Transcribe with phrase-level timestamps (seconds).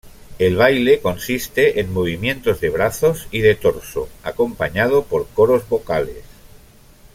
[0.39, 6.23] El baile consiste en movimientos de brazos y de torso, acompañado por coros vocales.